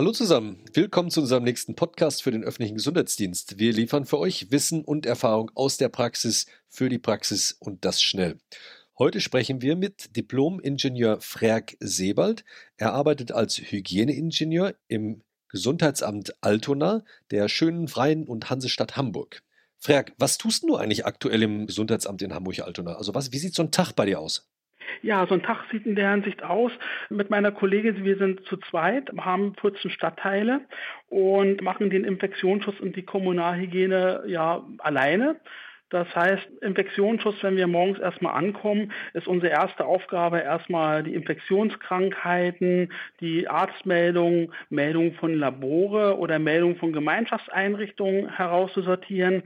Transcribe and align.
Hallo 0.00 0.12
zusammen, 0.12 0.64
willkommen 0.72 1.10
zu 1.10 1.20
unserem 1.20 1.44
nächsten 1.44 1.74
Podcast 1.74 2.22
für 2.22 2.30
den 2.30 2.42
öffentlichen 2.42 2.76
Gesundheitsdienst. 2.76 3.58
Wir 3.58 3.74
liefern 3.74 4.06
für 4.06 4.18
euch 4.18 4.50
Wissen 4.50 4.82
und 4.82 5.04
Erfahrung 5.04 5.50
aus 5.54 5.76
der 5.76 5.90
Praxis 5.90 6.46
für 6.70 6.88
die 6.88 6.98
Praxis 6.98 7.54
und 7.60 7.84
das 7.84 8.00
schnell. 8.00 8.38
Heute 8.98 9.20
sprechen 9.20 9.60
wir 9.60 9.76
mit 9.76 10.16
Diplom-Ingenieur 10.16 11.20
Frerk 11.20 11.76
Sebald. 11.80 12.46
Er 12.78 12.94
arbeitet 12.94 13.32
als 13.32 13.58
Hygieneingenieur 13.58 14.74
im 14.88 15.20
Gesundheitsamt 15.50 16.32
Altona 16.40 17.04
der 17.30 17.50
schönen 17.50 17.86
Freien 17.86 18.26
und 18.26 18.48
Hansestadt 18.48 18.96
Hamburg. 18.96 19.42
Frerk, 19.76 20.14
was 20.16 20.38
tust 20.38 20.62
du 20.62 20.76
eigentlich 20.76 21.04
aktuell 21.04 21.42
im 21.42 21.66
Gesundheitsamt 21.66 22.22
in 22.22 22.32
Hamburg-Altona? 22.32 22.94
Also 22.94 23.14
was, 23.14 23.32
wie 23.32 23.38
sieht 23.38 23.54
so 23.54 23.62
ein 23.62 23.70
Tag 23.70 23.92
bei 23.92 24.06
dir 24.06 24.18
aus? 24.18 24.49
Ja, 25.02 25.26
so 25.26 25.34
ein 25.34 25.42
Tag 25.42 25.64
sieht 25.70 25.86
in 25.86 25.94
der 25.94 26.10
Hinsicht 26.10 26.42
aus. 26.42 26.72
Mit 27.08 27.30
meiner 27.30 27.52
Kollegin, 27.52 28.04
wir 28.04 28.16
sind 28.16 28.44
zu 28.46 28.56
zweit, 28.56 29.10
haben 29.18 29.54
14 29.60 29.90
Stadtteile 29.90 30.60
und 31.08 31.62
machen 31.62 31.90
den 31.90 32.04
Infektionsschutz 32.04 32.80
und 32.80 32.96
die 32.96 33.04
Kommunalhygiene 33.04 34.24
ja 34.26 34.64
alleine. 34.78 35.36
Das 35.90 36.06
heißt, 36.14 36.48
Infektionsschutz, 36.62 37.42
wenn 37.42 37.56
wir 37.56 37.66
morgens 37.66 37.98
erstmal 37.98 38.36
ankommen, 38.36 38.92
ist 39.12 39.26
unsere 39.26 39.52
erste 39.52 39.84
Aufgabe 39.84 40.38
erstmal 40.38 41.02
die 41.02 41.14
Infektionskrankheiten, 41.14 42.92
die 43.18 43.48
Arztmeldungen, 43.48 44.52
Meldungen 44.68 45.14
von 45.14 45.34
Labore 45.34 46.16
oder 46.16 46.38
Meldungen 46.38 46.76
von 46.76 46.92
Gemeinschaftseinrichtungen 46.92 48.28
herauszusortieren. 48.28 49.42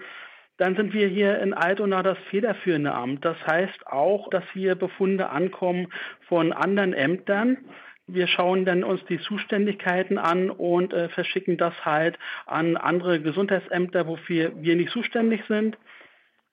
Dann 0.56 0.76
sind 0.76 0.92
wir 0.92 1.08
hier 1.08 1.40
in 1.40 1.52
Altona 1.52 2.02
das 2.02 2.18
federführende 2.30 2.92
Amt. 2.92 3.24
Das 3.24 3.36
heißt 3.46 3.86
auch, 3.86 4.30
dass 4.30 4.44
hier 4.52 4.76
Befunde 4.76 5.30
ankommen 5.30 5.88
von 6.28 6.52
anderen 6.52 6.92
Ämtern. 6.92 7.58
Wir 8.06 8.26
schauen 8.26 8.64
dann 8.64 8.84
uns 8.84 9.04
die 9.06 9.18
Zuständigkeiten 9.18 10.18
an 10.18 10.50
und 10.50 10.92
äh, 10.92 11.08
verschicken 11.08 11.56
das 11.56 11.74
halt 11.84 12.18
an 12.46 12.76
andere 12.76 13.20
Gesundheitsämter, 13.20 14.06
wofür 14.06 14.52
wir 14.60 14.76
nicht 14.76 14.90
zuständig 14.90 15.42
sind. 15.48 15.78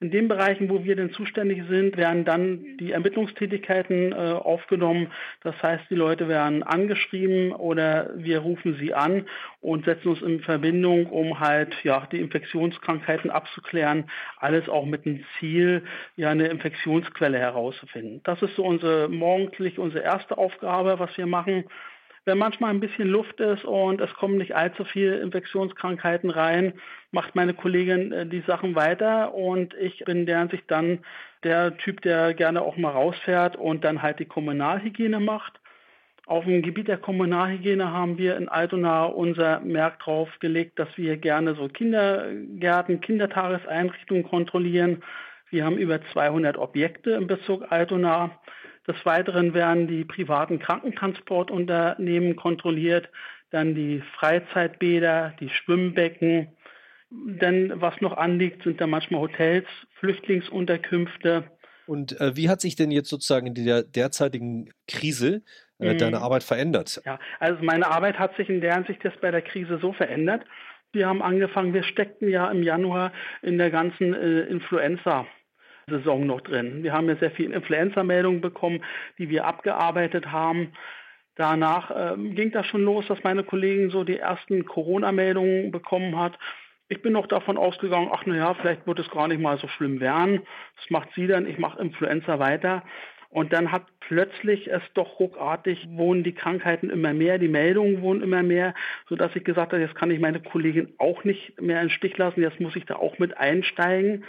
In 0.01 0.09
den 0.09 0.27
Bereichen, 0.27 0.67
wo 0.71 0.83
wir 0.83 0.95
denn 0.95 1.11
zuständig 1.11 1.61
sind, 1.69 1.95
werden 1.95 2.25
dann 2.25 2.75
die 2.79 2.91
Ermittlungstätigkeiten 2.91 4.11
äh, 4.11 4.15
aufgenommen. 4.15 5.11
Das 5.43 5.53
heißt, 5.61 5.83
die 5.91 5.95
Leute 5.95 6.27
werden 6.27 6.63
angeschrieben 6.63 7.51
oder 7.51 8.09
wir 8.15 8.39
rufen 8.39 8.77
sie 8.79 8.95
an 8.95 9.27
und 9.59 9.85
setzen 9.85 10.07
uns 10.07 10.23
in 10.23 10.39
Verbindung, 10.39 11.05
um 11.05 11.39
halt 11.39 11.75
ja 11.83 12.07
die 12.11 12.19
Infektionskrankheiten 12.19 13.29
abzuklären. 13.29 14.09
Alles 14.39 14.67
auch 14.69 14.87
mit 14.87 15.05
dem 15.05 15.23
Ziel, 15.37 15.83
ja 16.15 16.31
eine 16.31 16.47
Infektionsquelle 16.47 17.37
herauszufinden. 17.37 18.21
Das 18.23 18.41
ist 18.41 18.55
so 18.55 18.65
unsere 18.65 19.07
morgendlich 19.07 19.77
unsere 19.77 20.03
erste 20.03 20.35
Aufgabe, 20.35 20.97
was 20.97 21.15
wir 21.15 21.27
machen 21.27 21.65
wenn 22.25 22.37
manchmal 22.37 22.69
ein 22.69 22.79
bisschen 22.79 23.07
Luft 23.07 23.39
ist 23.39 23.65
und 23.65 23.99
es 23.99 24.13
kommen 24.13 24.37
nicht 24.37 24.55
allzu 24.55 24.83
viele 24.83 25.19
Infektionskrankheiten 25.19 26.29
rein, 26.29 26.73
macht 27.11 27.35
meine 27.35 27.53
Kollegin 27.53 28.11
äh, 28.11 28.25
die 28.25 28.41
Sachen 28.41 28.75
weiter 28.75 29.33
und 29.33 29.73
ich 29.73 30.03
bin 30.05 30.25
deren 30.25 30.49
sich 30.49 30.65
dann 30.67 30.99
der 31.43 31.77
Typ, 31.77 32.01
der 32.01 32.33
gerne 32.33 32.61
auch 32.61 32.77
mal 32.77 32.91
rausfährt 32.91 33.55
und 33.55 33.83
dann 33.83 34.01
halt 34.01 34.19
die 34.19 34.25
Kommunalhygiene 34.25 35.19
macht. 35.19 35.59
Auf 36.27 36.45
dem 36.45 36.61
Gebiet 36.61 36.87
der 36.87 36.97
Kommunalhygiene 36.97 37.91
haben 37.91 38.17
wir 38.17 38.37
in 38.37 38.47
Altona 38.47 39.05
unser 39.05 39.59
Merk 39.61 39.99
drauf 39.99 40.29
gelegt, 40.39 40.77
dass 40.77 40.87
wir 40.95 41.17
gerne 41.17 41.55
so 41.55 41.67
Kindergärten, 41.67 43.01
Kindertageseinrichtungen 43.01 44.23
kontrollieren. 44.23 45.03
Wir 45.49 45.65
haben 45.65 45.77
über 45.77 45.99
200 46.13 46.57
Objekte 46.57 47.11
im 47.11 47.25
Bezirk 47.25 47.71
Altona 47.71 48.39
des 48.87 48.95
Weiteren 49.05 49.53
werden 49.53 49.87
die 49.87 50.03
privaten 50.05 50.59
Krankentransportunternehmen 50.59 52.35
kontrolliert, 52.35 53.09
dann 53.51 53.75
die 53.75 54.01
Freizeitbäder, 54.17 55.33
die 55.39 55.49
Schwimmbecken. 55.49 56.47
Denn 57.11 57.73
was 57.75 57.99
noch 58.01 58.15
anliegt, 58.17 58.63
sind 58.63 58.79
da 58.79 58.87
manchmal 58.87 59.21
Hotels, 59.21 59.67
Flüchtlingsunterkünfte. 59.99 61.43
Und 61.85 62.19
äh, 62.21 62.35
wie 62.35 62.49
hat 62.49 62.61
sich 62.61 62.75
denn 62.75 62.89
jetzt 62.89 63.09
sozusagen 63.09 63.47
in 63.47 63.53
der 63.53 63.83
derzeitigen 63.83 64.71
Krise 64.87 65.43
äh, 65.79 65.93
mhm. 65.93 65.97
deine 65.97 66.21
Arbeit 66.21 66.43
verändert? 66.43 67.01
Ja, 67.05 67.19
also 67.39 67.61
meine 67.63 67.87
Arbeit 67.87 68.17
hat 68.17 68.35
sich 68.37 68.49
in 68.49 68.61
der 68.61 68.75
Hinsicht 68.75 69.03
jetzt 69.03 69.19
bei 69.19 69.29
der 69.29 69.41
Krise 69.41 69.77
so 69.81 69.91
verändert. 69.91 70.43
Wir 70.93 71.07
haben 71.07 71.21
angefangen, 71.21 71.73
wir 71.73 71.83
steckten 71.83 72.29
ja 72.29 72.49
im 72.49 72.63
Januar 72.63 73.11
in 73.41 73.57
der 73.57 73.71
ganzen 73.71 74.13
äh, 74.13 74.41
Influenza 74.41 75.27
Saison 75.91 76.25
noch 76.25 76.41
drin. 76.41 76.83
Wir 76.83 76.93
haben 76.93 77.07
ja 77.07 77.15
sehr 77.15 77.31
viele 77.31 77.55
Influenza-Meldungen 77.55 78.41
bekommen, 78.41 78.83
die 79.17 79.29
wir 79.29 79.45
abgearbeitet 79.45 80.31
haben. 80.31 80.73
Danach 81.35 81.91
ähm, 81.95 82.35
ging 82.35 82.51
das 82.51 82.65
schon 82.67 82.83
los, 82.83 83.07
dass 83.07 83.23
meine 83.23 83.43
Kollegin 83.43 83.89
so 83.89 84.03
die 84.03 84.17
ersten 84.17 84.65
Corona-Meldungen 84.65 85.71
bekommen 85.71 86.19
hat. 86.19 86.37
Ich 86.89 87.01
bin 87.01 87.13
noch 87.13 87.27
davon 87.27 87.57
ausgegangen, 87.57 88.09
ach 88.11 88.25
naja, 88.25 88.53
vielleicht 88.53 88.85
wird 88.85 88.99
es 88.99 89.09
gar 89.09 89.27
nicht 89.27 89.39
mal 89.39 89.57
so 89.57 89.67
schlimm 89.67 90.01
werden. 90.01 90.41
Das 90.75 90.89
macht 90.89 91.09
sie 91.15 91.27
dann, 91.27 91.47
ich 91.47 91.57
mache 91.57 91.81
Influenza 91.81 92.37
weiter. 92.39 92.83
Und 93.31 93.53
dann 93.53 93.71
hat 93.71 93.83
plötzlich 94.01 94.69
es 94.69 94.81
doch 94.93 95.21
ruckartig, 95.21 95.87
wohnen 95.91 96.25
die 96.25 96.33
Krankheiten 96.33 96.89
immer 96.89 97.13
mehr, 97.13 97.37
die 97.37 97.47
Meldungen 97.47 98.01
wohnen 98.01 98.21
immer 98.21 98.43
mehr, 98.43 98.73
sodass 99.07 99.33
ich 99.35 99.45
gesagt 99.45 99.71
habe, 99.71 99.81
jetzt 99.81 99.95
kann 99.95 100.11
ich 100.11 100.19
meine 100.19 100.41
Kollegin 100.41 100.93
auch 100.97 101.23
nicht 101.23 101.59
mehr 101.61 101.81
im 101.81 101.89
Stich 101.89 102.17
lassen, 102.17 102.41
jetzt 102.41 102.59
muss 102.59 102.75
ich 102.75 102.85
da 102.85 102.97
auch 102.97 103.19
mit 103.19 103.37
einsteigen. 103.37 104.25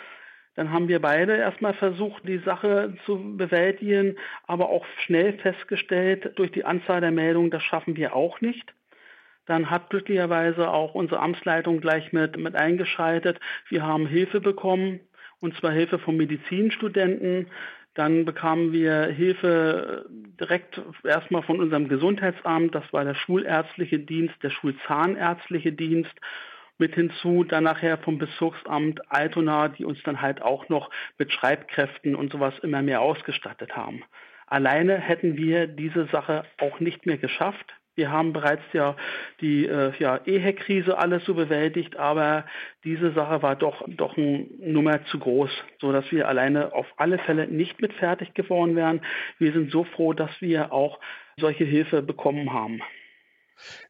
Dann 0.55 0.71
haben 0.71 0.89
wir 0.89 1.01
beide 1.01 1.37
erstmal 1.37 1.75
versucht, 1.75 2.29
die 2.29 2.39
Sache 2.39 2.95
zu 3.07 3.37
bewältigen, 3.37 4.17
aber 4.47 4.69
auch 4.69 4.85
schnell 5.05 5.33
festgestellt, 5.39 6.33
durch 6.37 6.53
die 6.53 6.65
Anzahl 6.65 7.01
der 7.01 7.11
Meldungen, 7.11 7.51
das 7.51 7.63
schaffen 7.63 7.97
wir 7.97 8.15
auch 8.15 8.41
nicht. 8.41 8.75
Dann 9.47 9.71
hat 9.71 9.91
glücklicherweise 9.91 10.71
auch 10.71 10.95
unsere 10.95 11.21
Amtsleitung 11.21 11.81
gleich 11.81 12.13
mit, 12.13 12.37
mit 12.37 12.55
eingeschaltet. 12.55 13.41
Wir 13.69 13.83
haben 13.83 14.07
Hilfe 14.07 14.41
bekommen, 14.41 15.01
und 15.41 15.57
zwar 15.57 15.73
Hilfe 15.73 15.99
von 15.99 16.17
Medizinstudenten. 16.17 17.49
Dann 17.95 18.25
bekamen 18.25 18.73
wir 18.73 19.07
Hilfe 19.07 20.07
direkt 20.41 20.81
erstmal 21.05 21.43
von 21.43 21.61
unserem 21.61 21.89
Gesundheitsamt, 21.89 22.75
das 22.75 22.91
war 22.93 23.05
der 23.05 23.15
schulärztliche 23.15 23.99
Dienst, 23.99 24.35
der 24.43 24.51
schulzahnärztliche 24.51 25.73
Dienst 25.73 26.15
mit 26.83 26.97
hinzu, 26.97 27.45
dann 27.45 27.63
nachher 27.63 27.97
vom 27.97 28.19
Bezirksamt 28.19 29.01
Altona, 29.09 29.69
die 29.69 29.85
uns 29.85 30.03
dann 30.03 30.21
halt 30.21 30.43
auch 30.43 30.69
noch 30.69 30.91
mit 31.17 31.33
Schreibkräften 31.33 32.17
und 32.17 32.33
sowas 32.33 32.55
immer 32.63 32.83
mehr 32.83 33.01
ausgestattet 33.01 33.77
haben. 33.77 34.03
Alleine 34.49 34.99
hätten 34.99 35.37
wir 35.37 35.69
diese 35.69 36.07
Sache 36.07 36.45
auch 36.61 36.81
nicht 36.81 37.07
mehr 37.07 37.19
geschafft. 37.19 37.73
Wir 37.95 38.11
haben 38.11 38.33
bereits 38.33 38.65
ja 38.73 38.97
die 39.41 39.65
äh, 39.67 39.93
ja, 40.01 40.19
EHEC-Krise 40.25 40.99
alles 40.99 41.25
so 41.25 41.35
bewältigt, 41.35 41.97
aber 41.97 42.47
diese 42.83 43.13
Sache 43.13 43.43
war 43.43 43.55
doch, 43.55 43.85
doch 43.87 44.17
eine 44.17 44.47
Nummer 44.59 45.05
zu 45.05 45.21
groß, 45.21 45.51
sodass 45.81 46.11
wir 46.11 46.27
alleine 46.27 46.73
auf 46.73 46.87
alle 46.97 47.19
Fälle 47.19 47.47
nicht 47.47 47.81
mit 47.81 47.93
fertig 47.93 48.35
geworden 48.35 48.75
wären. 48.75 49.03
Wir 49.39 49.53
sind 49.53 49.71
so 49.71 49.85
froh, 49.85 50.15
dass 50.15 50.31
wir 50.41 50.73
auch 50.73 50.99
solche 51.37 51.65
Hilfe 51.65 52.03
bekommen 52.03 52.53
haben. 52.53 52.83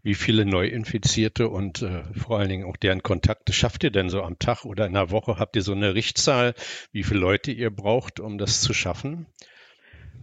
Wie 0.02 0.14
viele 0.14 0.44
Neuinfizierte 0.44 1.48
und 1.48 1.82
äh, 1.82 2.02
vor 2.14 2.38
allen 2.38 2.48
Dingen 2.48 2.64
auch 2.64 2.76
deren 2.76 3.02
Kontakte 3.02 3.52
schafft 3.52 3.84
ihr 3.84 3.90
denn 3.90 4.10
so 4.10 4.22
am 4.22 4.38
Tag 4.38 4.64
oder 4.64 4.86
in 4.86 4.96
einer 4.96 5.10
Woche? 5.10 5.38
Habt 5.38 5.56
ihr 5.56 5.62
so 5.62 5.72
eine 5.72 5.94
Richtzahl, 5.94 6.54
wie 6.92 7.02
viele 7.02 7.20
Leute 7.20 7.52
ihr 7.52 7.70
braucht, 7.70 8.20
um 8.20 8.38
das 8.38 8.60
zu 8.60 8.74
schaffen? 8.74 9.26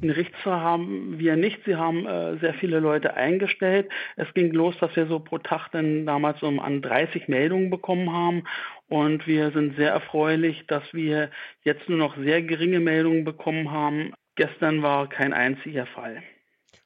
Eine 0.02 0.16
Richtzahl 0.16 0.62
haben 0.62 1.20
wir 1.20 1.36
nicht. 1.36 1.60
Sie 1.66 1.76
haben 1.76 2.06
äh, 2.06 2.38
sehr 2.38 2.54
viele 2.54 2.80
Leute 2.80 3.16
eingestellt. 3.16 3.90
Es 4.16 4.34
ging 4.34 4.52
los, 4.54 4.76
dass 4.80 4.96
wir 4.96 5.08
so 5.08 5.20
pro 5.20 5.40
Tag 5.40 5.70
dann 5.72 6.06
damals 6.06 6.42
um 6.42 6.60
an 6.60 6.82
30 6.82 7.28
Meldungen 7.28 7.70
bekommen 7.70 8.14
haben. 8.14 8.44
Und 8.88 9.28
wir 9.28 9.52
sind 9.52 9.76
sehr 9.76 9.92
erfreulich, 9.92 10.66
dass 10.68 10.84
wir 10.94 11.32
jetzt 11.64 11.90
nur 11.90 11.98
noch 11.98 12.16
sehr 12.18 12.42
geringe 12.42 12.80
Meldungen 12.80 13.26
bekommen 13.26 13.72
haben. 13.72 14.14
Gestern 14.36 14.82
war 14.82 15.10
kein 15.10 15.34
einziger 15.34 15.86
Fall. 15.86 16.24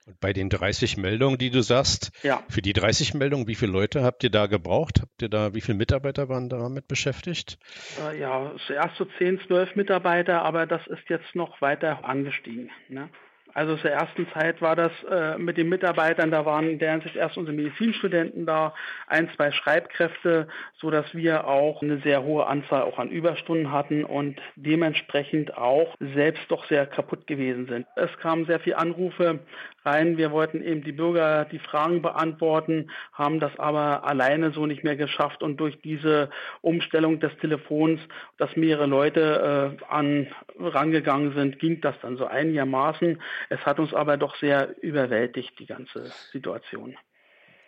Und 0.06 0.20
bei 0.20 0.34
den 0.34 0.50
30 0.50 0.98
Meldungen, 0.98 1.38
die 1.38 1.50
du 1.50 1.62
sagst, 1.62 2.12
ja. 2.24 2.44
für 2.50 2.62
die 2.62 2.74
30 2.74 3.14
Meldungen, 3.14 3.48
wie 3.48 3.56
viele 3.56 3.72
Leute 3.72 4.04
habt 4.04 4.24
ihr 4.24 4.30
da 4.30 4.48
gebraucht? 4.48 5.00
Habt 5.02 5.22
ihr 5.22 5.30
da, 5.30 5.54
wie 5.54 5.62
viele 5.62 5.78
Mitarbeiter 5.78 6.28
waren 6.28 6.50
damit 6.50 6.88
beschäftigt? 6.88 7.58
Äh, 8.02 8.20
ja, 8.20 8.52
zuerst 8.68 8.98
so 8.98 9.06
10, 9.18 9.40
12 9.48 9.76
Mitarbeiter, 9.76 10.42
aber 10.42 10.66
das 10.66 10.86
ist 10.88 11.08
jetzt 11.08 11.36
noch 11.36 11.62
weiter 11.62 12.04
angestiegen. 12.04 12.70
Ne? 12.90 13.10
Also 13.54 13.76
zur 13.78 13.92
ersten 13.92 14.28
Zeit 14.34 14.62
war 14.62 14.76
das 14.76 14.92
äh, 15.10 15.38
mit 15.38 15.58
den 15.58 15.70
Mitarbeitern, 15.70 16.32
da 16.32 16.46
waren 16.46 16.70
in 16.70 16.80
der 16.80 16.92
Hinsicht 16.92 17.16
erst 17.16 17.38
unsere 17.38 17.56
Medizinstudenten 17.56 18.46
da, 18.46 18.74
ein, 19.08 19.30
zwei 19.36 19.52
Schreibkräfte, 19.52 20.48
so 20.78 20.90
dass 20.90 21.14
wir 21.14 21.48
auch 21.48 21.82
eine 21.82 22.00
sehr 22.00 22.24
hohe 22.24 22.48
Anzahl 22.48 22.82
auch 22.84 22.98
an 22.98 23.10
Überstunden 23.10 23.72
hatten 23.72 24.04
und 24.04 24.42
dementsprechend 24.56 25.58
auch 25.58 25.96
selbst 26.00 26.44
doch 26.50 26.66
sehr 26.68 26.86
kaputt 26.86 27.28
gewesen 27.28 27.68
sind. 27.68 27.86
Es 27.96 28.10
kamen 28.20 28.46
sehr 28.46 28.60
viele 28.60 28.78
Anrufe 28.78 29.40
rein. 29.86 30.18
Wir 30.18 30.32
wollten 30.32 30.64
eben 30.64 30.84
die 30.84 30.92
Bürger 30.92 31.46
die 31.46 31.60
Fragen 31.60 32.02
beantworten, 32.02 32.90
haben 33.12 33.40
das 33.40 33.58
aber 33.60 34.06
alleine 34.06 34.52
so 34.52 34.66
nicht 34.66 34.84
mehr 34.84 34.96
geschafft 34.96 35.44
und 35.44 35.58
durch 35.58 35.80
diese 35.82 36.30
Umstellung 36.62 37.20
des 37.20 37.36
Telefons, 37.38 38.00
dass 38.38 38.56
mehrere 38.56 38.88
Leute 38.88 39.78
äh, 39.80 39.84
an 39.94 40.28
rangegangen 40.60 41.34
sind, 41.34 41.60
ging 41.60 41.82
das 41.82 41.96
dann 42.02 42.18
so 42.18 42.26
einigermaßen. 42.26 43.22
Es 43.50 43.60
hat 43.66 43.80
uns 43.80 43.94
aber 43.94 44.18
doch 44.18 44.36
sehr 44.38 44.76
überwältigt, 44.82 45.58
die 45.60 45.66
ganze 45.66 46.12
Situation. 46.32 46.96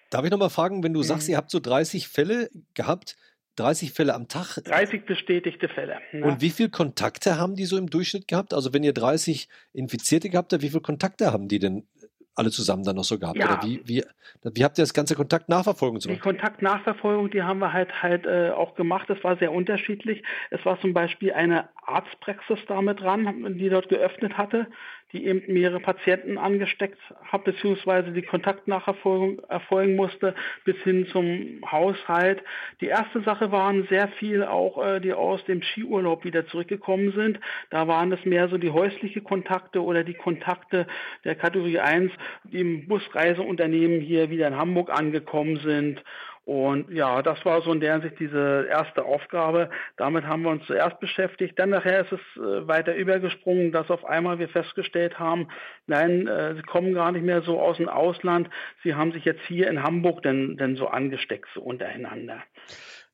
Darf 0.09 0.23
ich 0.23 0.31
nochmal 0.31 0.49
fragen, 0.49 0.83
wenn 0.83 0.93
du 0.93 0.99
mhm. 0.99 1.05
sagst, 1.05 1.27
ihr 1.29 1.37
habt 1.37 1.51
so 1.51 1.59
30 1.59 2.07
Fälle 2.07 2.49
gehabt, 2.73 3.17
30 3.57 3.93
Fälle 3.93 4.13
am 4.13 4.27
Tag. 4.27 4.63
30 4.63 5.05
bestätigte 5.05 5.69
Fälle. 5.69 5.99
Ne? 6.11 6.25
Und 6.25 6.41
wie 6.41 6.49
viele 6.49 6.69
Kontakte 6.69 7.37
haben 7.37 7.55
die 7.55 7.65
so 7.65 7.77
im 7.77 7.89
Durchschnitt 7.89 8.27
gehabt? 8.27 8.53
Also 8.53 8.73
wenn 8.73 8.83
ihr 8.83 8.93
30 8.93 9.47
Infizierte 9.73 10.29
gehabt 10.29 10.53
habt, 10.53 10.61
wie 10.61 10.69
viele 10.69 10.81
Kontakte 10.81 11.31
haben 11.31 11.47
die 11.47 11.59
denn 11.59 11.87
alle 12.35 12.51
zusammen 12.51 12.83
dann 12.83 12.97
noch 12.97 13.05
so 13.05 13.17
gehabt? 13.17 13.37
Ja. 13.37 13.45
Oder 13.45 13.63
wie, 13.63 13.81
wie, 13.85 14.03
wie 14.43 14.63
habt 14.63 14.77
ihr 14.77 14.83
das 14.83 14.93
ganze 14.93 15.15
Kontaktnachverfolgung 15.15 16.01
so? 16.01 16.09
Die 16.09 16.19
Kontaktnachverfolgung, 16.19 17.31
die 17.31 17.43
haben 17.43 17.59
wir 17.59 17.71
halt 17.71 18.03
halt 18.03 18.25
äh, 18.25 18.49
auch 18.49 18.75
gemacht. 18.75 19.09
Das 19.09 19.23
war 19.23 19.37
sehr 19.37 19.53
unterschiedlich. 19.53 20.21
Es 20.51 20.63
war 20.65 20.79
zum 20.81 20.93
Beispiel 20.93 21.31
eine 21.31 21.69
Arztpraxis 21.85 22.59
damit 22.67 22.99
dran, 22.99 23.57
die 23.57 23.69
dort 23.69 23.87
geöffnet 23.87 24.37
hatte 24.37 24.67
die 25.15 25.25
eben 25.25 25.41
mehrere 25.51 25.79
Patienten 25.79 26.37
angesteckt 26.37 26.99
hat, 27.23 27.43
beziehungsweise 27.43 28.11
die 28.11 28.21
Kontaktnachverfolgung 28.21 29.39
erfolgen 29.47 29.95
musste, 29.95 30.35
bis 30.63 30.75
hin 30.83 31.07
zum 31.11 31.61
Haushalt. 31.69 32.43
Die 32.81 32.87
erste 32.87 33.21
Sache 33.21 33.51
waren 33.51 33.87
sehr 33.87 34.09
viel 34.19 34.43
auch, 34.43 34.85
äh, 34.85 34.99
die 34.99 35.13
aus 35.13 35.43
dem 35.45 35.61
Skiurlaub 35.61 36.23
wieder 36.25 36.45
zurückgekommen 36.47 37.13
sind. 37.13 37.39
Da 37.69 37.87
waren 37.87 38.11
es 38.11 38.23
mehr 38.25 38.49
so 38.49 38.57
die 38.57 38.71
häusliche 38.71 39.21
Kontakte 39.21 39.81
oder 39.81 40.03
die 40.03 40.13
Kontakte 40.13 40.85
der 41.23 41.35
Kategorie 41.35 41.79
1, 41.79 42.11
die 42.43 42.59
im 42.59 42.87
Busreiseunternehmen 42.87 44.01
hier 44.01 44.29
wieder 44.29 44.47
in 44.47 44.57
Hamburg 44.57 44.89
angekommen 44.89 45.57
sind 45.63 46.03
und 46.45 46.91
ja, 46.91 47.23
das 47.23 47.43
war 47.43 47.63
so 47.63 47.73
in 47.73 47.79
der 47.79 47.93
Hinsicht 47.93 48.19
diese 48.19 48.67
erste 48.69 49.03
Aufgabe. 49.03 49.71
Damit 49.97 50.25
haben 50.25 50.43
wir 50.43 50.51
uns 50.51 50.63
zuerst 50.67 50.99
beschäftigt. 50.99 51.57
Dann 51.57 51.71
nachher 51.71 52.01
ist 52.01 52.11
es 52.11 52.19
äh, 52.37 52.67
weiter 52.67 52.95
übergesprungen, 52.95 53.71
dass 53.71 53.89
auf 53.89 54.05
einmal 54.05 54.37
wir 54.37 54.47
festgestellt 54.47 55.17
haben, 55.17 55.47
nein, 55.87 56.27
äh, 56.27 56.53
sie 56.53 56.61
kommen 56.61 56.93
gar 56.93 57.11
nicht 57.11 57.25
mehr 57.25 57.41
so 57.41 57.59
aus 57.59 57.77
dem 57.77 57.89
Ausland. 57.89 58.47
Sie 58.83 58.93
haben 58.93 59.11
sich 59.11 59.25
jetzt 59.25 59.41
hier 59.47 59.67
in 59.67 59.81
Hamburg 59.81 60.21
denn, 60.21 60.55
denn 60.57 60.75
so 60.75 60.87
angesteckt, 60.87 61.49
so 61.55 61.61
untereinander. 61.61 62.43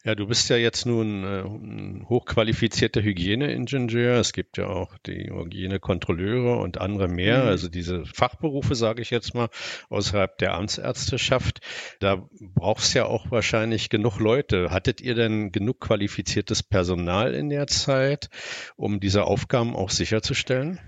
Ja, 0.04 0.16
du 0.16 0.26
bist 0.26 0.50
ja 0.50 0.58
jetzt 0.58 0.88
nun 0.88 1.24
äh, 1.24 1.42
ein 1.42 2.06
hochqualifizierter 2.10 3.04
Hygieneingenieur. 3.04 4.16
Es 4.16 4.34
gibt 4.34 4.58
ja 4.58 4.66
auch 4.66 4.98
die 4.98 5.30
Hygienekontrolleure 5.32 6.58
und 6.58 6.82
andere 6.82 7.08
mehr, 7.08 7.44
mhm. 7.44 7.50
also 7.50 7.70
diese 7.70 8.04
Fachberufe, 8.06 8.74
sage 8.74 9.04
ich 9.04 9.12
jetzt 9.12 9.36
mal, 9.36 9.50
außerhalb 9.90 10.40
der 10.40 10.56
Amtsärzteschaft. 10.56 11.60
Da 12.00 12.28
braucht 12.40 12.82
es 12.82 12.96
ja 12.96 13.06
auch 13.06 13.30
wahrscheinlich 13.30 13.90
genug 13.90 14.20
Leute. 14.20 14.72
Hattet 14.72 15.02
ihr 15.02 15.14
denn 15.14 15.52
genug 15.52 15.80
qualifiziertes 15.80 16.64
Personal 16.64 17.36
in 17.36 17.50
der 17.50 17.68
Zeit, 17.68 18.30
um 18.78 19.00
diese 19.00 19.26
Aufgaben 19.26 19.76
auch 19.76 19.92
sicherzustellen? 19.92 20.80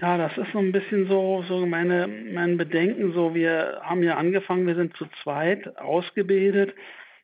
Ja, 0.00 0.16
das 0.16 0.32
ist 0.38 0.50
so 0.52 0.58
ein 0.58 0.72
bisschen 0.72 1.08
so, 1.08 1.44
so 1.46 1.66
meine, 1.66 2.08
mein 2.08 2.56
Bedenken. 2.56 3.12
So, 3.12 3.34
wir 3.34 3.82
haben 3.82 4.02
ja 4.02 4.16
angefangen, 4.16 4.66
wir 4.66 4.76
sind 4.76 4.96
zu 4.96 5.04
zweit 5.22 5.76
ausgebildet 5.76 6.72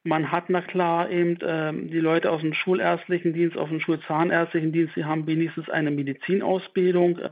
man 0.09 0.33
hat 0.33 0.49
na 0.49 0.63
klar 0.63 1.11
eben 1.11 1.41
äh, 1.41 1.73
die 1.89 2.01
Leute 2.01 2.31
aus 2.31 2.41
dem 2.41 2.55
schulärztlichen 2.55 3.35
Dienst, 3.35 3.57
aus 3.57 3.69
dem 3.69 3.81
schulzahnärztlichen 3.81 4.73
Dienst, 4.73 4.97
die 4.97 5.05
haben 5.05 5.27
wenigstens 5.27 5.69
eine 5.69 5.91
Medizinausbildung, 5.91 7.19
äh, 7.19 7.31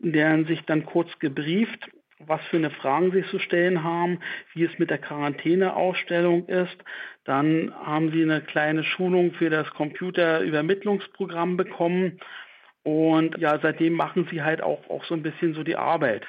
deren 0.00 0.46
sich 0.46 0.62
dann 0.66 0.84
kurz 0.84 1.18
gebrieft 1.18 1.88
was 2.18 2.40
für 2.46 2.56
eine 2.56 2.70
Fragen 2.70 3.12
sie 3.12 3.24
zu 3.24 3.38
stellen 3.38 3.84
haben, 3.84 4.20
wie 4.54 4.64
es 4.64 4.78
mit 4.78 4.88
der 4.88 4.98
Quarantäneausstellung 4.98 6.46
ist. 6.48 6.76
Dann 7.24 7.74
haben 7.74 8.10
sie 8.10 8.22
eine 8.22 8.40
kleine 8.40 8.84
Schulung 8.84 9.32
für 9.32 9.50
das 9.50 9.68
Computerübermittlungsprogramm 9.70 11.58
bekommen. 11.58 12.18
Und 12.82 13.36
ja, 13.38 13.58
seitdem 13.60 13.92
machen 13.92 14.26
sie 14.30 14.42
halt 14.42 14.62
auch, 14.62 14.88
auch 14.88 15.04
so 15.04 15.14
ein 15.14 15.22
bisschen 15.22 15.52
so 15.54 15.62
die 15.62 15.76
Arbeit. 15.76 16.24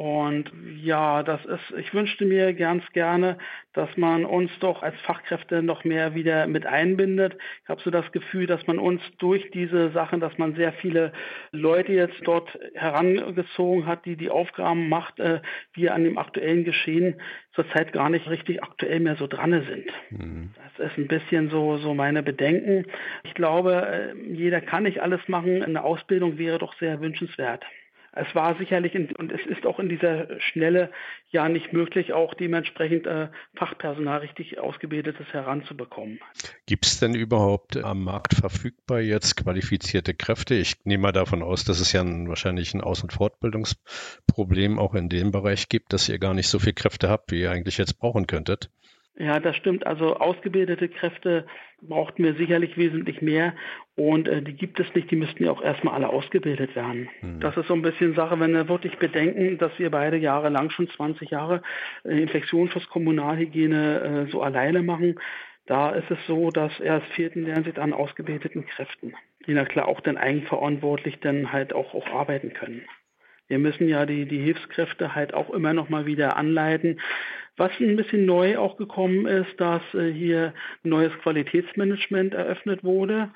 Und 0.00 0.50
ja, 0.82 1.22
das 1.22 1.44
ist, 1.44 1.74
ich 1.76 1.92
wünschte 1.92 2.24
mir 2.24 2.54
ganz 2.54 2.82
gerne, 2.94 3.36
dass 3.74 3.98
man 3.98 4.24
uns 4.24 4.50
doch 4.60 4.82
als 4.82 4.98
Fachkräfte 5.02 5.62
noch 5.62 5.84
mehr 5.84 6.14
wieder 6.14 6.46
mit 6.46 6.64
einbindet. 6.64 7.36
Ich 7.64 7.68
habe 7.68 7.82
so 7.82 7.90
das 7.90 8.10
Gefühl, 8.10 8.46
dass 8.46 8.66
man 8.66 8.78
uns 8.78 9.02
durch 9.18 9.50
diese 9.50 9.90
Sachen, 9.90 10.20
dass 10.20 10.38
man 10.38 10.54
sehr 10.54 10.72
viele 10.72 11.12
Leute 11.52 11.92
jetzt 11.92 12.18
dort 12.24 12.48
herangezogen 12.72 13.84
hat, 13.84 14.06
die 14.06 14.16
die 14.16 14.30
Aufgaben 14.30 14.88
macht, 14.88 15.20
äh, 15.20 15.42
wir 15.74 15.92
an 15.92 16.04
dem 16.04 16.16
aktuellen 16.16 16.64
Geschehen 16.64 17.20
zurzeit 17.52 17.92
gar 17.92 18.08
nicht 18.08 18.26
richtig 18.26 18.62
aktuell 18.62 19.00
mehr 19.00 19.16
so 19.16 19.26
dran 19.26 19.50
sind. 19.50 19.92
Mhm. 20.08 20.54
Das 20.78 20.92
ist 20.92 20.96
ein 20.96 21.08
bisschen 21.08 21.50
so, 21.50 21.76
so 21.76 21.92
meine 21.92 22.22
Bedenken. 22.22 22.86
Ich 23.24 23.34
glaube, 23.34 23.86
äh, 23.86 24.32
jeder 24.32 24.62
kann 24.62 24.84
nicht 24.84 25.02
alles 25.02 25.20
machen. 25.28 25.62
Eine 25.62 25.84
Ausbildung 25.84 26.38
wäre 26.38 26.56
doch 26.56 26.72
sehr 26.78 27.02
wünschenswert 27.02 27.66
es 28.12 28.34
war 28.34 28.56
sicherlich 28.58 28.94
in, 28.94 29.14
und 29.16 29.30
es 29.30 29.44
ist 29.46 29.64
auch 29.66 29.78
in 29.78 29.88
dieser 29.88 30.40
Schnelle 30.40 30.90
ja 31.30 31.48
nicht 31.48 31.72
möglich, 31.72 32.12
auch 32.12 32.34
dementsprechend 32.34 33.06
äh, 33.06 33.28
Fachpersonal 33.54 34.18
richtig 34.18 34.58
ausgebildetes 34.58 35.26
heranzubekommen. 35.32 36.18
Gibt 36.66 36.86
es 36.86 36.98
denn 36.98 37.14
überhaupt 37.14 37.76
am 37.76 38.02
Markt 38.02 38.34
verfügbar 38.34 39.00
jetzt 39.00 39.36
qualifizierte 39.36 40.14
Kräfte? 40.14 40.54
Ich 40.54 40.74
nehme 40.84 41.02
mal 41.02 41.12
davon 41.12 41.42
aus, 41.42 41.64
dass 41.64 41.80
es 41.80 41.92
ja 41.92 42.00
ein, 42.00 42.28
wahrscheinlich 42.28 42.74
ein 42.74 42.80
Aus- 42.80 43.02
und 43.02 43.12
Fortbildungsproblem 43.12 44.78
auch 44.78 44.94
in 44.94 45.08
dem 45.08 45.30
Bereich 45.30 45.68
gibt, 45.68 45.92
dass 45.92 46.08
ihr 46.08 46.18
gar 46.18 46.34
nicht 46.34 46.48
so 46.48 46.58
viele 46.58 46.74
Kräfte 46.74 47.08
habt, 47.08 47.30
wie 47.30 47.40
ihr 47.40 47.52
eigentlich 47.52 47.78
jetzt 47.78 47.98
brauchen 47.98 48.26
könntet. 48.26 48.70
Ja, 49.18 49.38
das 49.40 49.56
stimmt. 49.56 49.86
Also 49.86 50.16
ausgebildete 50.16 50.88
Kräfte 50.88 51.46
brauchten 51.82 52.24
wir 52.24 52.34
sicherlich 52.34 52.76
wesentlich 52.76 53.20
mehr 53.20 53.54
und 53.96 54.28
äh, 54.28 54.40
die 54.42 54.54
gibt 54.54 54.80
es 54.80 54.94
nicht. 54.94 55.10
Die 55.10 55.16
müssten 55.16 55.44
ja 55.44 55.50
auch 55.50 55.62
erstmal 55.62 55.94
alle 55.94 56.08
ausgebildet 56.08 56.74
werden. 56.74 57.08
Mhm. 57.20 57.40
Das 57.40 57.56
ist 57.56 57.68
so 57.68 57.74
ein 57.74 57.82
bisschen 57.82 58.14
Sache, 58.14 58.38
wenn 58.40 58.52
wir 58.52 58.68
wirklich 58.68 58.96
bedenken, 58.98 59.58
dass 59.58 59.78
wir 59.78 59.90
beide 59.90 60.16
jahrelang 60.16 60.70
schon 60.70 60.88
20 60.88 61.30
Jahre 61.30 61.62
äh, 62.04 62.20
Infektionsschutz, 62.20 62.88
Kommunalhygiene 62.88 64.26
äh, 64.28 64.30
so 64.30 64.42
alleine 64.42 64.82
machen. 64.82 65.18
Da 65.66 65.90
ist 65.90 66.10
es 66.10 66.18
so, 66.26 66.50
dass 66.50 66.80
erst 66.80 67.16
in 67.18 67.44
der 67.44 67.54
Hinsicht 67.54 67.78
an 67.78 67.92
ausgebildeten 67.92 68.66
Kräften, 68.66 69.14
die 69.46 69.54
na 69.54 69.64
klar 69.64 69.86
auch 69.86 70.00
dann 70.00 70.16
eigenverantwortlich 70.16 71.20
dann 71.20 71.52
halt 71.52 71.72
auch, 71.72 71.94
auch 71.94 72.06
arbeiten 72.08 72.54
können. 72.54 72.82
Wir 73.50 73.58
müssen 73.58 73.88
ja 73.88 74.06
die, 74.06 74.26
die 74.26 74.38
Hilfskräfte 74.38 75.14
halt 75.16 75.34
auch 75.34 75.50
immer 75.50 75.72
noch 75.72 75.88
mal 75.88 76.06
wieder 76.06 76.36
anleiten. 76.36 77.00
Was 77.56 77.72
ein 77.80 77.96
bisschen 77.96 78.24
neu 78.24 78.56
auch 78.56 78.76
gekommen 78.76 79.26
ist, 79.26 79.60
dass 79.60 79.82
äh, 79.92 80.12
hier 80.12 80.54
neues 80.84 81.12
Qualitätsmanagement 81.18 82.32
eröffnet 82.32 82.84
wurde 82.84 83.30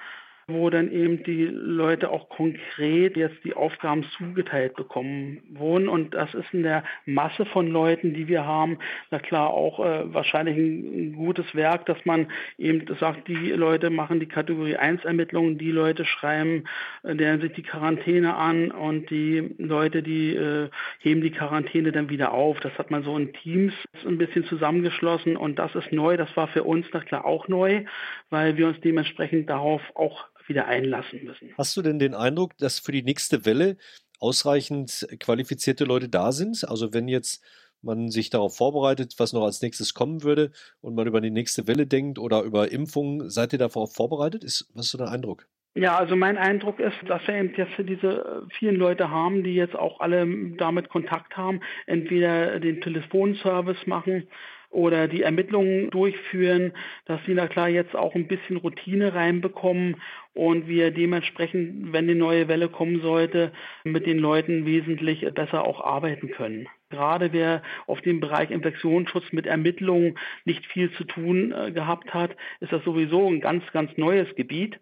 wo 0.46 0.70
dann 0.70 0.90
eben 0.90 1.22
die 1.24 1.44
Leute 1.46 2.10
auch 2.10 2.28
konkret 2.28 3.16
jetzt 3.16 3.42
die 3.44 3.54
Aufgaben 3.54 4.04
zugeteilt 4.16 4.74
bekommen 4.74 5.42
wurden. 5.50 5.88
Und 5.88 6.14
das 6.14 6.32
ist 6.34 6.52
in 6.52 6.62
der 6.62 6.84
Masse 7.06 7.46
von 7.46 7.68
Leuten, 7.68 8.14
die 8.14 8.28
wir 8.28 8.44
haben, 8.44 8.78
na 9.10 9.18
klar 9.18 9.50
auch 9.50 9.80
äh, 9.80 10.12
wahrscheinlich 10.12 10.56
ein, 10.56 11.14
gutes 11.14 11.54
Werk, 11.54 11.86
dass 11.86 11.98
man 12.04 12.28
eben 12.58 12.84
sagt, 12.98 13.28
die 13.28 13.52
Leute 13.52 13.90
machen 13.90 14.20
die 14.20 14.26
Kategorie 14.26 14.76
1 14.76 15.04
Ermittlungen, 15.04 15.58
die 15.58 15.70
Leute 15.70 16.04
schreiben 16.04 16.64
äh, 17.02 17.14
deren 17.14 17.40
sich 17.40 17.52
die 17.52 17.62
Quarantäne 17.62 18.34
an 18.34 18.70
und 18.70 19.10
die 19.10 19.54
Leute, 19.58 20.02
die 20.02 20.34
äh, 20.34 20.68
heben 20.98 21.20
die 21.20 21.30
Quarantäne 21.30 21.92
dann 21.92 22.10
wieder 22.10 22.32
auf. 22.32 22.60
Das 22.60 22.76
hat 22.78 22.90
man 22.90 23.02
so 23.02 23.16
in 23.16 23.32
Teams 23.32 23.74
ein 24.06 24.18
bisschen 24.18 24.44
zusammengeschlossen 24.44 25.36
und 25.36 25.58
das 25.58 25.74
ist 25.74 25.92
neu. 25.92 26.16
Das 26.16 26.36
war 26.36 26.48
für 26.48 26.64
uns 26.64 26.86
na 26.92 27.00
klar 27.00 27.24
auch 27.24 27.48
neu, 27.48 27.84
weil 28.30 28.56
wir 28.56 28.68
uns 28.68 28.80
dementsprechend 28.80 29.48
darauf 29.48 29.82
auch 29.94 30.26
wieder 30.46 30.66
einlassen 30.66 31.24
müssen. 31.24 31.52
Hast 31.56 31.76
du 31.76 31.82
denn 31.82 31.98
den 31.98 32.14
Eindruck, 32.14 32.56
dass 32.58 32.78
für 32.78 32.92
die 32.92 33.02
nächste 33.02 33.44
Welle 33.44 33.76
ausreichend 34.20 35.06
qualifizierte 35.20 35.84
Leute 35.84 36.08
da 36.08 36.32
sind? 36.32 36.68
Also 36.68 36.92
wenn 36.92 37.08
jetzt 37.08 37.44
man 37.82 38.08
sich 38.08 38.30
darauf 38.30 38.56
vorbereitet, 38.56 39.14
was 39.18 39.32
noch 39.32 39.44
als 39.44 39.60
nächstes 39.60 39.94
kommen 39.94 40.22
würde 40.22 40.52
und 40.80 40.94
man 40.94 41.06
über 41.06 41.20
die 41.20 41.30
nächste 41.30 41.66
Welle 41.66 41.86
denkt 41.86 42.18
oder 42.18 42.42
über 42.42 42.72
Impfungen, 42.72 43.28
seid 43.28 43.52
ihr 43.52 43.58
darauf 43.58 43.94
vorbereitet? 43.94 44.42
Ist, 44.42 44.70
was 44.74 44.86
ist 44.86 44.92
so 44.92 44.98
der 44.98 45.10
Eindruck? 45.10 45.46
Ja, 45.76 45.98
also 45.98 46.14
mein 46.14 46.38
Eindruck 46.38 46.78
ist, 46.78 46.96
dass 47.08 47.26
wir 47.26 47.34
eben 47.34 47.52
jetzt 47.56 47.72
diese 47.78 48.46
vielen 48.58 48.76
Leute 48.76 49.10
haben, 49.10 49.42
die 49.42 49.54
jetzt 49.54 49.74
auch 49.74 50.00
alle 50.00 50.26
damit 50.56 50.88
Kontakt 50.88 51.36
haben, 51.36 51.60
entweder 51.86 52.60
den 52.60 52.80
Telefonservice 52.80 53.86
machen 53.86 54.28
oder 54.74 55.08
die 55.08 55.22
Ermittlungen 55.22 55.90
durchführen, 55.90 56.72
dass 57.06 57.24
sie 57.24 57.34
na 57.34 57.46
klar 57.46 57.68
jetzt 57.68 57.94
auch 57.94 58.14
ein 58.14 58.26
bisschen 58.26 58.56
Routine 58.56 59.14
reinbekommen 59.14 59.96
und 60.34 60.66
wir 60.66 60.90
dementsprechend, 60.90 61.92
wenn 61.92 62.08
die 62.08 62.14
neue 62.14 62.48
Welle 62.48 62.68
kommen 62.68 63.00
sollte, 63.00 63.52
mit 63.84 64.04
den 64.04 64.18
Leuten 64.18 64.66
wesentlich 64.66 65.24
besser 65.32 65.64
auch 65.64 65.80
arbeiten 65.80 66.30
können. 66.30 66.68
Gerade 66.90 67.32
wer 67.32 67.62
auf 67.86 68.00
dem 68.02 68.20
Bereich 68.20 68.50
Infektionsschutz 68.50 69.32
mit 69.32 69.46
Ermittlungen 69.46 70.18
nicht 70.44 70.66
viel 70.66 70.90
zu 70.92 71.04
tun 71.04 71.52
äh, 71.52 71.70
gehabt 71.70 72.12
hat, 72.12 72.36
ist 72.60 72.72
das 72.72 72.84
sowieso 72.84 73.28
ein 73.28 73.40
ganz, 73.40 73.64
ganz 73.72 73.96
neues 73.96 74.34
Gebiet. 74.34 74.80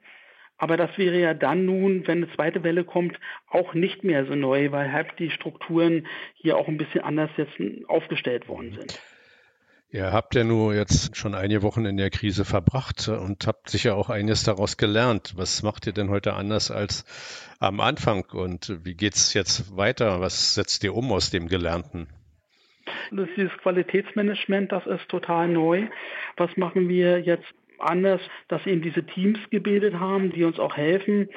Aber 0.56 0.76
das 0.76 0.96
wäre 0.96 1.18
ja 1.18 1.34
dann 1.34 1.66
nun, 1.66 2.06
wenn 2.06 2.18
eine 2.18 2.32
zweite 2.34 2.62
Welle 2.62 2.84
kommt, 2.84 3.18
auch 3.48 3.74
nicht 3.74 4.04
mehr 4.04 4.24
so 4.26 4.34
neu, 4.34 4.70
weil 4.70 4.92
halt 4.92 5.18
die 5.18 5.30
Strukturen 5.30 6.06
hier 6.34 6.56
auch 6.56 6.68
ein 6.68 6.76
bisschen 6.76 7.02
anders 7.02 7.30
jetzt 7.36 7.60
aufgestellt 7.88 8.48
worden 8.48 8.76
sind. 8.78 9.11
Ihr 9.94 10.10
habt 10.10 10.34
ja 10.34 10.42
nur 10.42 10.74
jetzt 10.74 11.18
schon 11.18 11.34
einige 11.34 11.62
Wochen 11.62 11.84
in 11.84 11.98
der 11.98 12.08
Krise 12.08 12.46
verbracht 12.46 13.08
und 13.08 13.46
habt 13.46 13.68
sicher 13.68 13.94
auch 13.94 14.08
eines 14.08 14.42
daraus 14.42 14.78
gelernt. 14.78 15.34
Was 15.36 15.62
macht 15.62 15.86
ihr 15.86 15.92
denn 15.92 16.08
heute 16.08 16.32
anders 16.32 16.70
als 16.70 17.04
am 17.60 17.78
Anfang 17.78 18.24
und 18.32 18.78
wie 18.86 18.94
geht's 18.94 19.34
jetzt 19.34 19.76
weiter? 19.76 20.22
Was 20.22 20.54
setzt 20.54 20.82
ihr 20.82 20.94
um 20.94 21.12
aus 21.12 21.28
dem 21.28 21.46
Gelernten? 21.46 22.08
Das 23.10 23.28
ist 23.28 23.36
dieses 23.36 23.52
Qualitätsmanagement, 23.58 24.72
das 24.72 24.86
ist 24.86 25.06
total 25.10 25.48
neu. 25.48 25.86
Was 26.38 26.56
machen 26.56 26.88
wir 26.88 27.20
jetzt 27.20 27.52
anders, 27.78 28.22
dass 28.48 28.64
eben 28.64 28.80
diese 28.80 29.04
Teams 29.04 29.38
gebildet 29.50 30.00
haben, 30.00 30.32
die 30.32 30.44
uns 30.44 30.58
auch 30.58 30.74
helfen, 30.74 31.28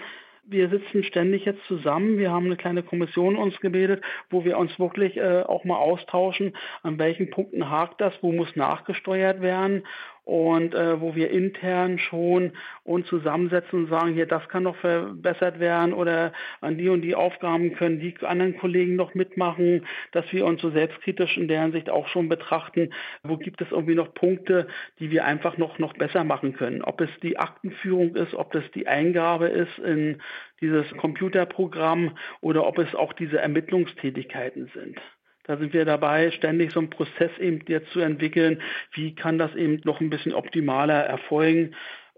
wir 0.47 0.69
sitzen 0.69 1.03
ständig 1.03 1.45
jetzt 1.45 1.63
zusammen. 1.67 2.17
Wir 2.17 2.31
haben 2.31 2.45
eine 2.45 2.57
kleine 2.57 2.83
Kommission 2.83 3.35
uns 3.35 3.59
gebildet, 3.59 4.03
wo 4.29 4.45
wir 4.45 4.57
uns 4.57 4.77
wirklich 4.79 5.17
äh, 5.17 5.41
auch 5.41 5.63
mal 5.63 5.77
austauschen, 5.77 6.55
an 6.83 6.99
welchen 6.99 7.29
Punkten 7.29 7.69
hakt 7.69 8.01
das, 8.01 8.13
wo 8.21 8.31
muss 8.31 8.55
nachgesteuert 8.55 9.41
werden 9.41 9.83
und 10.25 10.73
äh, 10.73 10.99
wo 10.99 11.15
wir 11.15 11.29
intern 11.29 11.99
schon 11.99 12.51
uns 12.83 13.07
zusammensetzen 13.07 13.83
und 13.83 13.89
sagen, 13.89 14.13
hier, 14.13 14.25
das 14.25 14.47
kann 14.49 14.63
noch 14.63 14.75
verbessert 14.77 15.59
werden 15.59 15.93
oder 15.93 16.33
an 16.61 16.77
die 16.77 16.89
und 16.89 17.01
die 17.01 17.15
Aufgaben 17.15 17.75
können 17.75 17.99
die 17.99 18.15
anderen 18.25 18.57
Kollegen 18.57 18.95
noch 18.95 19.13
mitmachen, 19.13 19.85
dass 20.11 20.25
wir 20.33 20.45
uns 20.45 20.61
so 20.61 20.71
selbstkritisch 20.71 21.37
in 21.37 21.47
der 21.47 21.61
Hinsicht 21.61 21.91
auch 21.91 22.07
schon 22.07 22.27
betrachten, 22.27 22.89
wo 23.23 23.37
gibt 23.37 23.61
es 23.61 23.71
irgendwie 23.71 23.95
noch 23.95 24.13
Punkte, 24.15 24.67
die 24.99 25.11
wir 25.11 25.25
einfach 25.25 25.57
noch, 25.57 25.77
noch 25.77 25.93
besser 25.93 26.23
machen 26.23 26.53
können. 26.53 26.81
Ob 26.81 27.01
es 27.01 27.09
die 27.21 27.37
Aktenführung 27.37 28.15
ist, 28.15 28.33
ob 28.33 28.51
das 28.51 28.63
die 28.73 28.87
Eingabe 28.87 29.47
ist 29.47 29.77
in 29.77 30.21
dieses 30.59 30.89
Computerprogramm 30.97 32.17
oder 32.41 32.65
ob 32.65 32.79
es 32.79 32.95
auch 32.95 33.13
diese 33.13 33.37
Ermittlungstätigkeiten 33.39 34.71
sind. 34.73 34.99
Da 35.47 35.57
sind 35.57 35.73
wir 35.73 35.85
dabei, 35.85 36.31
ständig 36.31 36.71
so 36.71 36.79
einen 36.79 36.89
Prozess 36.89 37.31
eben 37.39 37.63
jetzt 37.67 37.91
zu 37.91 37.99
entwickeln. 37.99 38.61
Wie 38.93 39.13
kann 39.13 39.37
das 39.37 39.53
eben 39.55 39.79
noch 39.83 40.01
ein 40.01 40.09
bisschen 40.09 40.33
optimaler 40.33 41.03
erfolgen? 41.03 41.75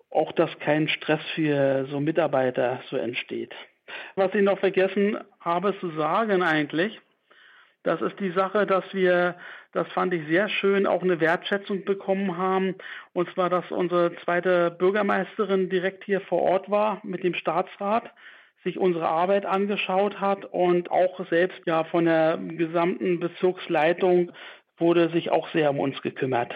Auch, 0.10 0.32
dass 0.32 0.58
kein 0.60 0.88
Stress 0.88 1.22
für 1.36 1.86
so 1.90 2.00
Mitarbeiter 2.00 2.82
so 2.90 2.96
entsteht. 2.96 3.54
Was 4.16 4.34
ich 4.34 4.42
noch 4.42 4.60
vergessen 4.60 5.18
habe 5.42 5.78
zu 5.80 5.90
sagen 5.92 6.42
eigentlich, 6.42 7.00
das 7.84 8.02
ist 8.02 8.20
die 8.20 8.32
Sache, 8.32 8.66
dass 8.66 8.84
wir, 8.94 9.36
das 9.72 9.88
fand 9.90 10.14
ich 10.14 10.26
sehr 10.28 10.50
schön, 10.50 10.86
auch 10.86 11.04
eine 11.04 11.20
Wertschätzung 11.22 11.86
bekommen 11.86 12.38
haben. 12.38 12.76
Und 13.14 13.30
zwar, 13.34 13.50
dass 13.50 13.70
unsere 13.72 14.16
zweite 14.24 14.72
Bürgermeisterin 14.72 15.70
direkt 15.70 16.04
hier 16.04 16.22
vor 16.22 16.42
Ort 16.42 16.70
war 16.70 17.00
mit 17.04 17.24
dem 17.24 17.34
Staatsrat 17.34 18.12
sich 18.68 18.78
unsere 18.78 19.08
Arbeit 19.08 19.46
angeschaut 19.46 20.20
hat 20.20 20.44
und 20.44 20.92
auch 20.92 21.26
selbst 21.30 21.62
ja 21.66 21.86
von 21.86 22.06
der 22.06 22.38
gesamten 22.38 23.20
Bezirksleitung 23.20 24.34
wurde 24.78 25.10
sich 25.10 25.32
auch 25.32 25.48
sehr 25.54 25.70
um 25.70 25.80
uns 25.80 26.02
gekümmert. 26.02 26.54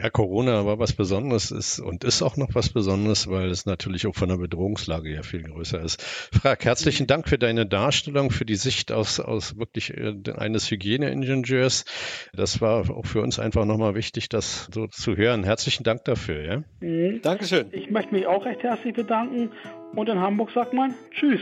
Ja, 0.00 0.10
Corona 0.10 0.64
war 0.64 0.78
was 0.78 0.92
Besonderes 0.92 1.50
ist 1.50 1.80
und 1.80 2.04
ist 2.04 2.22
auch 2.22 2.36
noch 2.36 2.54
was 2.54 2.68
Besonderes, 2.68 3.28
weil 3.28 3.50
es 3.50 3.66
natürlich 3.66 4.06
auch 4.06 4.14
von 4.14 4.28
der 4.28 4.36
Bedrohungslage 4.36 5.12
ja 5.12 5.22
viel 5.22 5.42
größer 5.42 5.80
ist. 5.80 6.00
Frag, 6.02 6.64
herzlichen 6.64 7.08
Dank 7.08 7.28
für 7.28 7.36
deine 7.36 7.66
Darstellung, 7.66 8.30
für 8.30 8.44
die 8.44 8.54
Sicht 8.54 8.92
aus, 8.92 9.18
aus 9.18 9.58
wirklich 9.58 9.96
äh, 9.96 10.14
eines 10.36 10.70
Hygieneingenieurs. 10.70 11.84
Das 12.32 12.60
war 12.60 12.88
auch 12.90 13.06
für 13.06 13.22
uns 13.22 13.40
einfach 13.40 13.64
nochmal 13.64 13.96
wichtig, 13.96 14.28
das 14.28 14.68
so 14.72 14.86
zu 14.86 15.16
hören. 15.16 15.42
Herzlichen 15.42 15.82
Dank 15.82 16.04
dafür. 16.04 16.44
Ja? 16.44 16.62
Mhm. 16.78 17.20
Dankeschön. 17.22 17.66
Ich 17.72 17.90
möchte 17.90 18.14
mich 18.14 18.26
auch 18.28 18.44
recht 18.44 18.62
herzlich 18.62 18.94
bedanken 18.94 19.50
und 19.96 20.08
in 20.08 20.20
Hamburg 20.20 20.50
sagt 20.54 20.74
man 20.74 20.94
Tschüss. 21.10 21.40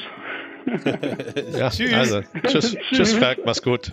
ja, 1.58 1.68
tschüss. 1.68 1.92
Also, 1.92 2.22
tschüss, 2.42 2.76
tschüss, 2.90 3.12
Ferg, 3.12 3.40
mach's 3.44 3.62
gut. 3.62 3.92